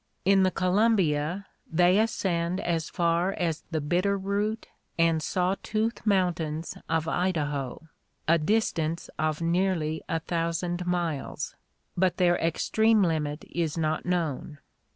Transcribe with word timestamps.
In 0.25 0.41
the 0.41 0.49
Columbia 0.49 1.45
they 1.71 1.99
ascend 1.99 2.59
as 2.59 2.89
far 2.89 3.33
as 3.33 3.61
the 3.69 3.79
Bitter 3.79 4.17
Root 4.17 4.65
and 4.97 5.21
Sawtooth 5.21 6.03
mountains 6.07 6.75
of 6.89 7.07
Idaho, 7.07 7.87
a 8.27 8.39
distance 8.39 9.11
of 9.19 9.43
nearly 9.43 10.01
a 10.09 10.19
thousand 10.19 10.87
miles; 10.87 11.55
but 11.95 12.17
their 12.17 12.37
extreme 12.39 13.03
limit 13.03 13.45
is 13.51 13.77
not 13.77 14.03
known. 14.03 14.57